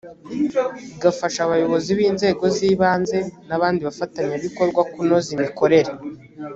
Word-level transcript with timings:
igafasha 0.95 1.39
abayobozi 1.43 1.89
b 1.97 1.99
inzego 2.09 2.43
z 2.55 2.57
ibanze 2.71 3.17
n 3.47 3.49
abandi 3.57 3.79
bafatanyabikorwa 3.87 4.81
kunoza 4.91 5.29
imikorere 5.37 5.91